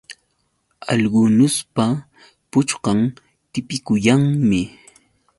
[0.91, 1.85] Algunuspa
[2.51, 2.99] puchkan
[3.51, 4.61] tipikuyanmi.